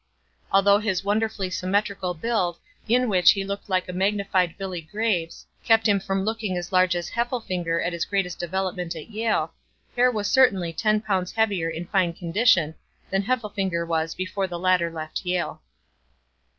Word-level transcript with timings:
Although 0.51 0.79
his 0.79 1.03
wonderfully 1.03 1.51
symmetrical 1.51 2.15
build, 2.15 2.57
in 2.87 3.07
which 3.07 3.33
he 3.33 3.43
looked 3.45 3.69
like 3.69 3.87
a 3.87 3.93
magnified 3.93 4.57
Billy 4.57 4.81
Graves, 4.81 5.45
kept 5.63 5.87
him 5.87 5.99
from 5.99 6.25
looking 6.25 6.57
as 6.57 6.71
large 6.71 6.95
as 6.95 7.09
Heffelfinger 7.11 7.79
at 7.79 7.93
his 7.93 8.05
greatest 8.05 8.39
development 8.39 8.95
at 8.95 9.11
Yale, 9.11 9.53
Hare 9.95 10.09
was 10.09 10.27
certainly 10.27 10.73
ten 10.73 11.01
pounds 11.01 11.33
heavier 11.33 11.69
in 11.69 11.85
fine 11.85 12.13
condition 12.13 12.73
than 13.11 13.21
Heffelfinger 13.21 13.85
was 13.85 14.15
before 14.15 14.47
the 14.47 14.57
latter 14.57 14.89
left 14.91 15.23
Yale." 15.23 15.61